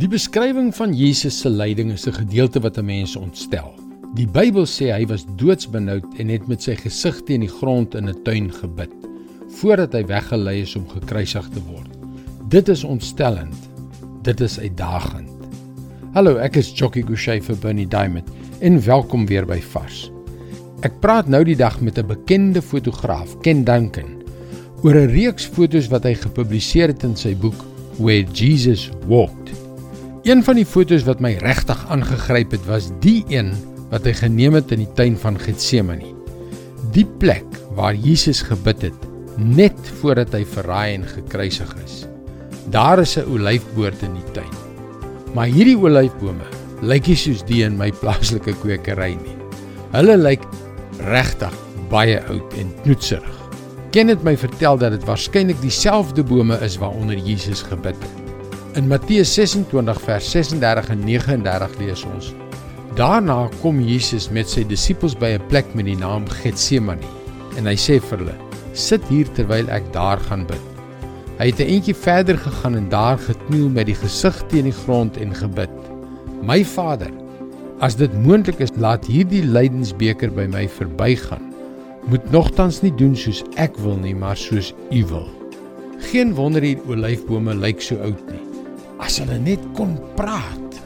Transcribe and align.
Die 0.00 0.08
beskrywing 0.08 0.70
van 0.72 0.94
Jesus 0.96 1.42
se 1.42 1.50
lyding 1.52 1.90
is 1.92 2.06
'n 2.08 2.12
gedeelte 2.12 2.60
wat 2.60 2.78
'n 2.78 2.84
mens 2.84 3.16
ontstel. 3.16 3.74
Die 4.14 4.26
Bybel 4.26 4.64
sê 4.64 4.88
hy 4.92 5.06
was 5.06 5.26
doodsbenoud 5.36 6.04
en 6.16 6.28
het 6.28 6.48
met 6.48 6.62
sy 6.62 6.74
gesig 6.74 7.20
teen 7.22 7.40
die 7.40 7.48
grond 7.48 7.94
in 7.94 8.08
'n 8.08 8.22
tuin 8.22 8.52
gebid 8.52 8.90
voordat 9.60 9.92
hy 9.92 10.06
weggelei 10.06 10.60
is 10.60 10.76
om 10.76 10.88
gekruisig 10.88 11.48
te 11.48 11.60
word. 11.68 11.88
Dit 12.48 12.68
is 12.68 12.84
ontstellend. 12.84 13.54
Dit 14.22 14.40
is 14.40 14.58
uitdagend. 14.58 15.28
Hallo, 16.12 16.36
ek 16.36 16.56
is 16.56 16.72
Jockey 16.72 17.02
Gouchee 17.02 17.42
vir 17.42 17.56
Bernie 17.56 17.88
Diamond 17.88 18.28
en 18.60 18.84
welkom 18.84 19.26
weer 19.26 19.46
by 19.46 19.60
Vars. 19.60 20.10
Ek 20.80 21.00
praat 21.00 21.28
nou 21.28 21.44
die 21.44 21.56
dag 21.56 21.80
met 21.80 21.98
'n 21.98 22.06
bekende 22.06 22.62
fotograaf, 22.62 23.40
Ken 23.40 23.64
Duncan, 23.64 24.22
oor 24.82 24.94
'n 24.94 25.10
reeks 25.10 25.46
fotos 25.46 25.88
wat 25.88 26.04
hy 26.04 26.14
gepubliseer 26.14 26.86
het 26.86 27.02
in 27.02 27.16
sy 27.16 27.36
boek 27.36 27.64
Where 27.98 28.24
Jesus 28.32 28.90
Walked. 29.06 29.69
Een 30.20 30.42
van 30.44 30.58
die 30.58 30.66
fotos 30.68 31.06
wat 31.08 31.22
my 31.24 31.30
regtig 31.40 31.78
aangegryp 31.88 32.50
het, 32.52 32.64
was 32.68 32.90
die 33.00 33.22
een 33.32 33.54
wat 33.88 34.04
hy 34.04 34.12
geneem 34.18 34.58
het 34.58 34.68
in 34.74 34.82
die 34.82 34.92
tuin 34.98 35.16
van 35.16 35.38
Getsemane. 35.40 36.10
Die 36.92 37.06
plek 37.22 37.46
waar 37.78 37.96
Jesus 37.96 38.42
gebid 38.44 38.84
het 38.90 39.08
net 39.40 39.78
voordat 40.02 40.34
hy 40.36 40.42
verraai 40.44 40.98
en 40.98 41.08
gekruisig 41.08 41.72
is. 41.86 42.04
Daar 42.68 43.00
is 43.00 43.16
'n 43.16 43.32
olyfboord 43.32 44.02
in 44.02 44.14
die 44.14 44.32
tuin. 44.36 44.54
Maar 45.32 45.46
hierdie 45.46 45.78
olyfbome 45.78 46.44
lyk 46.82 47.06
nie 47.06 47.16
soos 47.16 47.42
die 47.42 47.64
in 47.64 47.78
my 47.78 47.90
plaaslike 47.90 48.52
kwekery 48.60 49.16
nie. 49.16 49.36
Hulle 49.92 50.16
lyk 50.16 50.44
regtig 50.98 51.54
baie 51.88 52.20
oud 52.28 52.52
en 52.58 52.74
knoetserig. 52.82 53.38
Ken 53.90 54.08
het 54.08 54.22
my 54.22 54.36
vertel 54.36 54.76
dat 54.76 54.90
dit 54.90 55.04
waarskynlik 55.04 55.60
dieselfde 55.60 56.22
bome 56.22 56.58
is 56.60 56.76
waaronder 56.76 57.16
Jesus 57.16 57.62
gebid 57.62 57.96
het. 57.96 58.29
In 58.78 58.86
Matteus 58.86 59.32
26 59.34 60.00
vers 60.00 60.30
36 60.30 60.88
en 60.94 61.00
39 61.02 61.72
lees 61.80 62.04
ons: 62.06 62.28
Daarna 62.94 63.48
kom 63.64 63.80
Jesus 63.82 64.28
met 64.30 64.46
sy 64.46 64.62
disippels 64.62 65.16
by 65.18 65.32
'n 65.34 65.46
plek 65.50 65.66
met 65.74 65.88
die 65.88 65.96
naam 65.98 66.28
Getsemane 66.30 67.02
en 67.58 67.66
hy 67.66 67.74
sê 67.74 67.98
vir 67.98 68.18
hulle: 68.18 68.36
"Sit 68.72 69.02
hier 69.10 69.26
terwyl 69.34 69.66
ek 69.74 69.92
daar 69.92 70.22
gaan 70.28 70.46
bid." 70.46 70.62
Hy 71.40 71.46
het 71.50 71.58
'n 71.58 71.66
entjie 71.66 71.94
verder 71.94 72.38
gegaan 72.38 72.76
en 72.76 72.88
daar 72.88 73.18
gekniel 73.18 73.68
met 73.68 73.86
die 73.86 73.94
gesig 73.94 74.38
teen 74.46 74.70
die 74.70 74.78
grond 74.84 75.16
en 75.16 75.34
gebid: 75.34 75.74
"My 76.42 76.64
Vader, 76.64 77.10
as 77.80 77.96
dit 77.96 78.14
moontlik 78.22 78.60
is, 78.60 78.70
laat 78.76 79.04
hierdie 79.04 79.42
lydensbeker 79.42 80.30
by 80.30 80.46
my 80.46 80.68
verbygaan. 80.68 81.42
Moet 82.06 82.30
nogtans 82.30 82.82
nie 82.82 82.94
doen 82.94 83.16
soos 83.16 83.42
ek 83.56 83.76
wil 83.78 83.96
nie, 83.96 84.14
maar 84.14 84.36
soos 84.36 84.74
U 84.92 85.04
wil." 85.06 85.28
Geen 85.98 86.34
wonder 86.34 86.62
hier 86.62 86.78
olyfbome 86.86 87.54
lyk 87.54 87.82
so 87.82 87.96
oud 87.96 88.30
nie 88.30 88.49
as 89.10 89.18
hulle 89.18 89.40
net 89.42 89.62
kon 89.74 89.96
praat. 90.14 90.76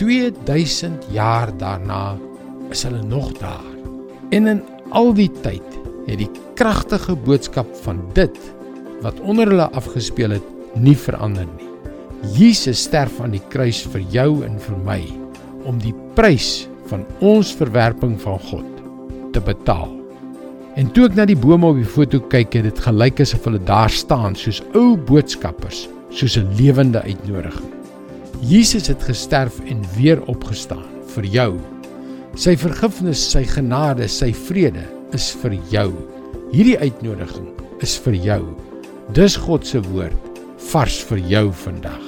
2000 0.00 1.10
jaar 1.12 1.50
daarna 1.60 2.16
is 2.72 2.84
hulle 2.86 3.02
nog 3.04 3.34
daar. 3.42 3.74
En 4.32 4.48
in 4.48 4.62
al 4.96 5.12
die 5.12 5.28
tyd 5.44 5.76
het 6.06 6.16
die 6.22 6.30
kragtige 6.56 7.16
boodskap 7.26 7.68
van 7.84 8.00
dit 8.16 8.38
wat 9.04 9.20
onder 9.20 9.50
hulle 9.52 9.66
afgespeel 9.76 10.38
het, 10.38 10.46
nie 10.80 10.96
verander 10.96 11.44
nie. 11.44 11.68
Jesus 12.34 12.80
sterf 12.88 13.20
aan 13.20 13.36
die 13.36 13.44
kruis 13.52 13.82
vir 13.92 14.02
jou 14.16 14.30
en 14.46 14.56
vir 14.64 14.80
my 14.88 14.98
om 15.68 15.76
die 15.82 15.94
prys 16.16 16.66
van 16.88 17.04
ons 17.20 17.52
verwerping 17.58 18.16
van 18.24 18.40
God 18.48 18.80
te 19.36 19.44
betaal. 19.44 19.92
En 20.80 20.88
toe 20.94 21.04
ek 21.10 21.20
na 21.20 21.28
die 21.28 21.36
bome 21.36 21.68
op 21.68 21.78
die 21.78 21.86
foto 21.86 22.22
kyk, 22.32 22.56
het 22.56 22.70
dit 22.70 22.82
gelyk 22.88 23.20
asof 23.26 23.44
hulle 23.50 23.60
daar 23.68 23.92
staan 23.92 24.38
soos 24.38 24.62
ou 24.72 24.96
boodskappers 24.96 25.84
soos 26.10 26.36
'n 26.36 26.54
lewende 26.56 27.02
uitnodiging. 27.02 27.72
Jesus 28.40 28.86
het 28.86 29.02
gesterf 29.02 29.60
en 29.66 29.82
weer 29.96 30.22
opgestaan 30.26 30.86
vir 31.14 31.24
jou. 31.24 31.58
Sy 32.34 32.56
vergifnis, 32.56 33.30
sy 33.30 33.44
genade, 33.44 34.08
sy 34.08 34.32
vrede 34.32 34.84
is 35.12 35.32
vir 35.42 35.58
jou. 35.70 35.92
Hierdie 36.52 36.78
uitnodiging 36.78 37.48
is 37.80 37.96
vir 37.98 38.14
jou. 38.14 38.42
Dis 39.12 39.36
God 39.36 39.66
se 39.66 39.80
woord 39.80 40.40
vars 40.70 41.00
vir 41.08 41.18
jou 41.18 41.52
vandag. 41.52 42.04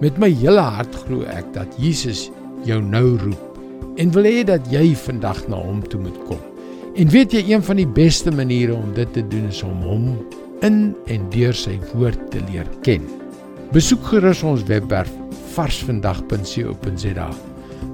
Met 0.00 0.18
my 0.18 0.30
hele 0.30 0.60
hart 0.60 0.94
glo 1.06 1.24
ek 1.32 1.52
dat 1.54 1.76
Jesus 1.80 2.30
jou 2.64 2.80
nou 2.82 3.16
roep 3.16 3.42
en 3.96 4.12
wil 4.12 4.28
hê 4.28 4.44
dat 4.44 4.64
jy 4.72 4.94
vandag 5.06 5.46
na 5.48 5.56
hom 5.56 5.80
toe 5.88 6.00
moet 6.00 6.18
kom. 6.28 6.40
En 6.96 7.08
weet 7.12 7.32
jy 7.32 7.42
een 7.50 7.62
van 7.64 7.76
die 7.80 7.88
beste 7.88 8.32
maniere 8.32 8.74
om 8.76 8.92
dit 8.96 9.12
te 9.12 9.24
doen 9.28 9.48
is 9.48 9.62
om 9.64 9.80
hom 9.84 10.10
in 10.64 10.94
en 11.12 11.30
deur 11.32 11.56
sy 11.56 11.76
woord 11.92 12.30
te 12.32 12.40
leer 12.48 12.68
ken. 12.84 13.04
Besoek 13.74 14.04
gerus 14.12 14.44
ons 14.46 14.62
webwerf 14.68 15.10
varsvandag.co.za 15.56 17.26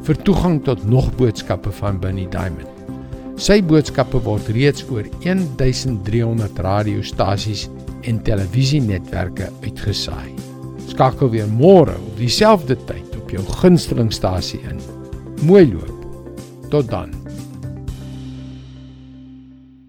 vir 0.07 0.19
toegang 0.27 0.59
tot 0.67 0.83
nog 0.85 1.09
boodskappe 1.17 1.73
van 1.79 2.01
Bunny 2.03 2.27
Diamond. 2.29 2.69
Sy 3.41 3.61
boodskappe 3.65 4.21
word 4.27 4.51
reeds 4.53 4.85
oor 4.93 5.09
1300 5.25 6.61
radiostasies 6.67 7.65
en 8.05 8.21
televisienetwerke 8.27 9.49
uitgesaai. 9.65 10.35
Skakel 10.93 11.33
weer 11.33 11.49
môre 11.49 11.97
op 11.97 12.21
dieselfde 12.21 12.77
tyd 12.91 13.17
op 13.17 13.33
jou 13.33 13.47
gunstelingstasie 13.63 14.61
in. 14.69 14.83
Mooi 15.47 15.65
loop. 15.73 16.05
Tot 16.69 16.91
dan. 16.93 17.22